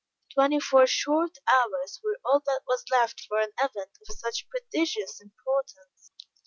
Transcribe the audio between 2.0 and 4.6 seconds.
were all that was left for an event of such